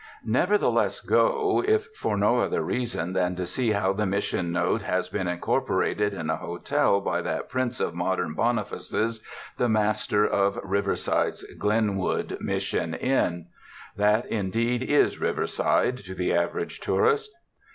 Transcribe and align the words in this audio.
Nevertheless 0.25 0.99
go, 0.99 1.63
if 1.63 1.83
for 1.93 2.17
no 2.17 2.39
other 2.39 2.63
rrason 2.63 3.13
than 3.13 3.35
to 3.35 3.45
see 3.45 3.73
how 3.73 3.93
the 3.93 4.07
Mission 4.07 4.51
note 4.51 4.81
has 4.81 5.09
been 5.09 5.27
incorporated 5.27 6.11
in 6.11 6.27
a 6.31 6.37
hotel 6.37 6.99
by 6.99 7.21
that 7.21 7.49
prince 7.49 7.79
of 7.79 7.93
modern 7.93 8.33
Bonifaces, 8.33 9.21
the 9.57 9.69
master 9.69 10.25
of 10.25 10.57
Riverside's 10.63 11.43
Glenwood 11.59 12.35
Mission 12.41 12.95
Inn. 12.95 13.49
That, 13.95 14.25
indeed, 14.25 14.81
is 14.81 15.19
Riverside 15.21 15.97
to 15.97 16.15
the 16.15 16.33
average 16.33 16.79
tourist. 16.79 17.31